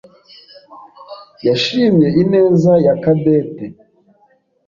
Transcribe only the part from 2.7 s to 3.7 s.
ya Cadette.